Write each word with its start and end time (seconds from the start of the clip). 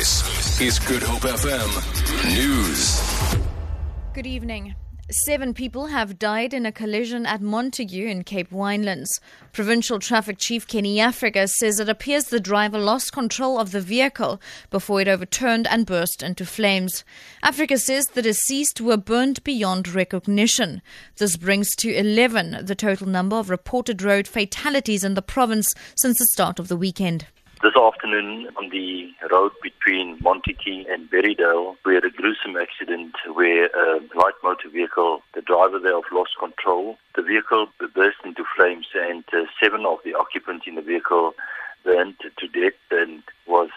This 0.00 0.58
is 0.62 0.78
Good 0.78 1.02
Hope 1.02 1.30
FM 1.30 2.34
News. 2.34 3.36
Good 4.14 4.26
evening. 4.26 4.74
Seven 5.26 5.52
people 5.52 5.88
have 5.88 6.18
died 6.18 6.54
in 6.54 6.64
a 6.64 6.72
collision 6.72 7.26
at 7.26 7.42
Montague 7.42 8.06
in 8.06 8.24
Cape 8.24 8.48
Winelands. 8.48 9.10
Provincial 9.52 9.98
Traffic 9.98 10.38
Chief 10.38 10.66
Kenny 10.66 11.00
Africa 11.00 11.46
says 11.48 11.78
it 11.78 11.90
appears 11.90 12.24
the 12.24 12.40
driver 12.40 12.78
lost 12.78 13.12
control 13.12 13.58
of 13.58 13.72
the 13.72 13.80
vehicle 13.82 14.40
before 14.70 15.02
it 15.02 15.08
overturned 15.08 15.66
and 15.66 15.84
burst 15.84 16.22
into 16.22 16.46
flames. 16.46 17.04
Africa 17.42 17.76
says 17.76 18.06
the 18.06 18.22
deceased 18.22 18.80
were 18.80 18.96
burnt 18.96 19.44
beyond 19.44 19.86
recognition. 19.86 20.80
This 21.18 21.36
brings 21.36 21.76
to 21.76 21.94
11 21.94 22.64
the 22.64 22.74
total 22.74 23.06
number 23.06 23.36
of 23.36 23.50
reported 23.50 24.00
road 24.00 24.26
fatalities 24.26 25.04
in 25.04 25.12
the 25.12 25.20
province 25.20 25.74
since 25.94 26.18
the 26.18 26.24
start 26.32 26.58
of 26.58 26.68
the 26.68 26.76
weekend. 26.76 27.26
This 27.62 27.76
afternoon 27.76 28.48
on 28.56 28.70
the 28.70 29.10
road 29.30 29.52
between 29.62 30.16
Montague 30.22 30.86
and 30.88 31.10
Barrydale, 31.10 31.76
we 31.84 31.94
had 31.94 32.06
a 32.06 32.10
gruesome 32.10 32.56
accident 32.56 33.12
where 33.34 33.66
a 33.66 34.00
light 34.16 34.32
motor 34.42 34.70
vehicle, 34.72 35.20
the 35.34 35.42
driver 35.42 35.78
thereof 35.78 36.04
lost 36.10 36.30
control. 36.40 36.96
The 37.16 37.22
vehicle 37.22 37.66
burst 37.94 38.16
into 38.24 38.44
flames 38.56 38.86
and 38.94 39.24
uh, 39.34 39.44
seven 39.62 39.84
of 39.84 39.98
the 40.06 40.14
occupants 40.14 40.64
in 40.66 40.76
the 40.76 40.80
vehicle 40.80 41.34
burned 41.84 42.16
to 42.20 42.48
death 42.48 42.80
and 42.90 43.22
was 43.46 43.68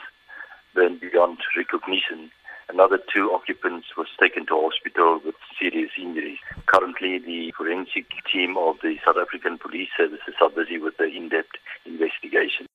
burned 0.74 1.02
beyond 1.02 1.40
recognition. 1.58 2.32
Another 2.70 3.00
two 3.14 3.34
occupants 3.34 3.88
was 3.98 4.08
taken 4.18 4.46
to 4.46 4.64
hospital 4.64 5.20
with 5.26 5.36
serious 5.60 5.92
injuries. 6.00 6.40
Currently, 6.68 7.20
the 7.20 7.52
forensic 7.58 8.08
team 8.32 8.56
of 8.56 8.78
the 8.82 8.96
South 9.06 9.18
African 9.22 9.58
Police 9.58 9.90
Services 9.98 10.36
are 10.42 10.50
busy 10.50 10.78
with 10.78 10.96
the 10.96 11.12
in-depth 11.12 11.60
investigation. 11.86 12.66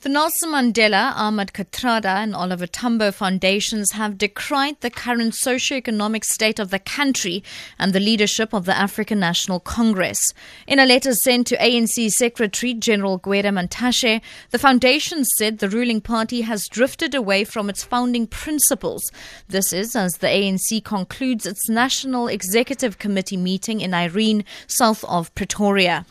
The 0.00 0.08
Nelson 0.08 0.50
Mandela, 0.50 1.12
Ahmed 1.16 1.52
Kathrada, 1.52 2.22
and 2.22 2.32
Oliver 2.32 2.68
Tambo 2.68 3.10
foundations 3.10 3.90
have 3.92 4.16
decried 4.16 4.80
the 4.80 4.90
current 4.90 5.34
socio-economic 5.34 6.24
state 6.24 6.60
of 6.60 6.70
the 6.70 6.78
country 6.78 7.42
and 7.80 7.92
the 7.92 7.98
leadership 7.98 8.52
of 8.52 8.64
the 8.64 8.78
African 8.78 9.18
National 9.18 9.58
Congress. 9.58 10.20
In 10.68 10.78
a 10.78 10.86
letter 10.86 11.14
sent 11.14 11.48
to 11.48 11.56
ANC 11.56 12.10
Secretary 12.10 12.74
General 12.74 13.18
Gwede 13.18 13.52
Mantashe, 13.52 14.20
the 14.50 14.58
foundation 14.60 15.24
said 15.24 15.58
the 15.58 15.68
ruling 15.68 16.00
party 16.00 16.42
has 16.42 16.68
drifted 16.68 17.12
away 17.12 17.42
from 17.42 17.68
its 17.68 17.82
founding 17.82 18.28
principles. 18.28 19.02
This 19.48 19.72
is 19.72 19.96
as 19.96 20.12
the 20.18 20.28
ANC 20.28 20.84
concludes 20.84 21.44
its 21.44 21.68
National 21.68 22.28
Executive 22.28 23.00
Committee 23.00 23.36
meeting 23.36 23.80
in 23.80 23.94
Irene, 23.94 24.44
south 24.68 25.02
of 25.06 25.34
Pretoria. 25.34 26.06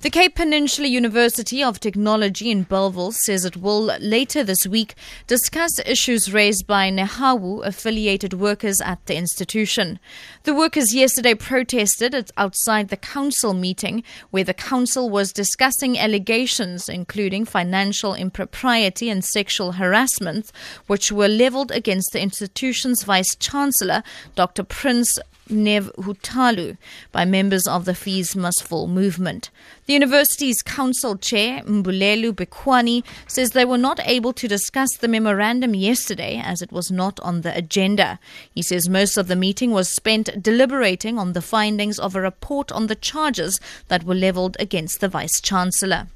The 0.00 0.10
Cape 0.10 0.36
Peninsula 0.36 0.86
University 0.86 1.60
of 1.60 1.80
Technology 1.80 2.52
in 2.52 2.62
Bellville 2.62 3.10
says 3.10 3.44
it 3.44 3.56
will 3.56 3.82
later 3.98 4.44
this 4.44 4.64
week 4.64 4.94
discuss 5.26 5.80
issues 5.84 6.32
raised 6.32 6.68
by 6.68 6.88
Nehawu 6.88 7.66
affiliated 7.66 8.32
workers 8.32 8.80
at 8.80 9.04
the 9.06 9.16
institution. 9.16 9.98
The 10.44 10.54
workers 10.54 10.94
yesterday 10.94 11.34
protested 11.34 12.30
outside 12.36 12.90
the 12.90 12.96
council 12.96 13.54
meeting 13.54 14.04
where 14.30 14.44
the 14.44 14.54
council 14.54 15.10
was 15.10 15.32
discussing 15.32 15.98
allegations 15.98 16.88
including 16.88 17.44
financial 17.44 18.14
impropriety 18.14 19.10
and 19.10 19.24
sexual 19.24 19.72
harassment 19.72 20.52
which 20.86 21.10
were 21.10 21.26
leveled 21.26 21.72
against 21.72 22.12
the 22.12 22.22
institution's 22.22 23.02
vice 23.02 23.34
chancellor 23.34 24.04
Dr. 24.36 24.62
Prince 24.62 25.18
Nevhutalu 25.48 26.76
by 27.12 27.24
members 27.24 27.66
of 27.66 27.84
the 27.84 27.94
Fees 27.94 28.36
Must 28.36 28.62
Fall 28.62 28.86
movement. 28.86 29.50
The 29.86 29.94
university's 29.94 30.62
council 30.62 31.16
chair, 31.16 31.62
Mbulelo 31.62 32.32
Bikwani, 32.32 33.04
says 33.26 33.50
they 33.50 33.64
were 33.64 33.78
not 33.78 34.00
able 34.04 34.32
to 34.34 34.48
discuss 34.48 34.96
the 34.96 35.08
memorandum 35.08 35.74
yesterday 35.74 36.40
as 36.44 36.62
it 36.62 36.72
was 36.72 36.90
not 36.90 37.18
on 37.20 37.40
the 37.40 37.56
agenda. 37.56 38.18
He 38.54 38.62
says 38.62 38.88
most 38.88 39.16
of 39.16 39.28
the 39.28 39.36
meeting 39.36 39.70
was 39.72 39.88
spent 39.88 40.42
deliberating 40.42 41.18
on 41.18 41.32
the 41.32 41.42
findings 41.42 41.98
of 41.98 42.14
a 42.14 42.20
report 42.20 42.70
on 42.72 42.86
the 42.86 42.94
charges 42.94 43.58
that 43.88 44.04
were 44.04 44.14
leveled 44.14 44.56
against 44.60 45.00
the 45.00 45.08
vice 45.08 45.40
chancellor. 45.40 46.08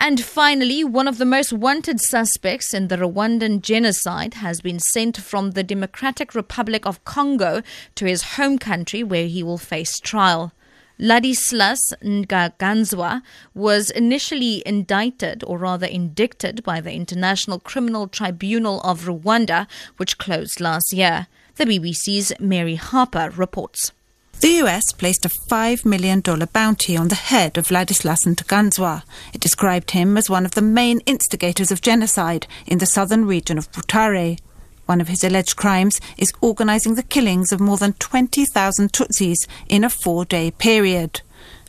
And 0.00 0.22
finally, 0.22 0.84
one 0.84 1.08
of 1.08 1.18
the 1.18 1.24
most 1.24 1.52
wanted 1.52 2.00
suspects 2.00 2.72
in 2.72 2.86
the 2.86 2.96
Rwandan 2.96 3.62
genocide 3.62 4.34
has 4.34 4.60
been 4.60 4.78
sent 4.78 5.16
from 5.16 5.50
the 5.50 5.64
Democratic 5.64 6.36
Republic 6.36 6.86
of 6.86 7.04
Congo 7.04 7.62
to 7.96 8.04
his 8.04 8.34
home 8.36 8.58
country 8.58 9.02
where 9.02 9.26
he 9.26 9.42
will 9.42 9.58
face 9.58 9.98
trial. 9.98 10.52
Ladislas 11.00 11.80
Ntaganzwa 12.02 13.22
was 13.54 13.90
initially 13.90 14.62
indicted, 14.64 15.44
or 15.44 15.58
rather 15.58 15.86
indicted, 15.86 16.62
by 16.62 16.80
the 16.80 16.92
International 16.92 17.58
Criminal 17.58 18.08
Tribunal 18.08 18.80
of 18.82 19.02
Rwanda, 19.02 19.66
which 19.96 20.18
closed 20.18 20.60
last 20.60 20.92
year. 20.92 21.26
The 21.56 21.66
BBC's 21.66 22.32
Mary 22.38 22.76
Harper 22.76 23.30
reports. 23.36 23.92
The 24.40 24.60
US 24.62 24.92
placed 24.92 25.24
a 25.24 25.28
$5 25.28 25.84
million 25.84 26.20
bounty 26.52 26.96
on 26.96 27.08
the 27.08 27.16
head 27.16 27.58
of 27.58 27.68
Ladislas 27.70 28.24
Ntaganzwa. 28.24 29.02
It 29.34 29.40
described 29.40 29.90
him 29.90 30.16
as 30.16 30.30
one 30.30 30.44
of 30.44 30.52
the 30.52 30.62
main 30.62 31.00
instigators 31.06 31.72
of 31.72 31.80
genocide 31.80 32.46
in 32.64 32.78
the 32.78 32.86
southern 32.86 33.24
region 33.24 33.58
of 33.58 33.72
Butare. 33.72 34.38
One 34.86 35.00
of 35.00 35.08
his 35.08 35.24
alleged 35.24 35.56
crimes 35.56 36.00
is 36.16 36.32
organising 36.40 36.94
the 36.94 37.02
killings 37.02 37.50
of 37.50 37.58
more 37.58 37.78
than 37.78 37.94
20,000 37.94 38.92
Tutsis 38.92 39.48
in 39.68 39.82
a 39.82 39.90
four 39.90 40.24
day 40.24 40.52
period. 40.52 41.20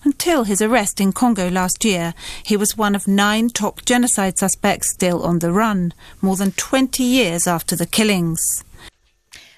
Until 0.03 0.43
his 0.43 0.61
arrest 0.61 1.01
in 1.01 1.11
Congo 1.11 1.49
last 1.49 1.83
year, 1.83 2.13
he 2.43 2.55
was 2.55 2.77
one 2.77 2.93
of 2.93 3.07
nine 3.07 3.49
top 3.49 3.83
genocide 3.83 4.37
suspects 4.37 4.91
still 4.91 5.23
on 5.23 5.39
the 5.39 5.51
run, 5.51 5.91
more 6.21 6.35
than 6.35 6.51
20 6.51 7.01
years 7.01 7.47
after 7.47 7.75
the 7.75 7.87
killings. 7.87 8.63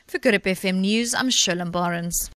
For 0.07 0.17
Good 0.17 0.41
FM 0.43 0.79
News, 0.79 1.13
I'm 1.13 1.29
Sherlyn 1.29 1.71
Barnes. 1.71 2.29